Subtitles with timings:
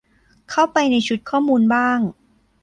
[0.51, 1.99] เข้าไปในชุดข้อมูลบ้าง